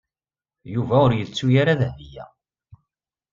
[0.73, 2.25] Yuba ur yettu ara Dahbiya.